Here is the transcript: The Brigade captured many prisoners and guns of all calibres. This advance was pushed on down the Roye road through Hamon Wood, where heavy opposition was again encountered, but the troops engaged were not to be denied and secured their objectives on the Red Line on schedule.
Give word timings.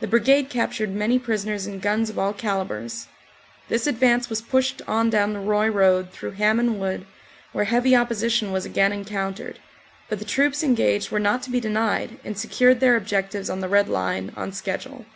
The 0.00 0.06
Brigade 0.06 0.50
captured 0.50 0.90
many 0.90 1.18
prisoners 1.18 1.64
and 1.66 1.80
guns 1.80 2.10
of 2.10 2.18
all 2.18 2.34
calibres. 2.34 3.06
This 3.70 3.86
advance 3.86 4.28
was 4.28 4.42
pushed 4.42 4.82
on 4.86 5.08
down 5.08 5.32
the 5.32 5.40
Roye 5.40 5.70
road 5.70 6.10
through 6.12 6.32
Hamon 6.32 6.78
Wood, 6.78 7.06
where 7.52 7.64
heavy 7.64 7.96
opposition 7.96 8.52
was 8.52 8.66
again 8.66 8.92
encountered, 8.92 9.58
but 10.10 10.18
the 10.18 10.26
troops 10.26 10.62
engaged 10.62 11.10
were 11.10 11.18
not 11.18 11.42
to 11.44 11.50
be 11.50 11.58
denied 11.58 12.20
and 12.22 12.36
secured 12.38 12.80
their 12.80 12.96
objectives 12.96 13.48
on 13.48 13.60
the 13.60 13.68
Red 13.70 13.88
Line 13.88 14.30
on 14.36 14.52
schedule. 14.52 15.06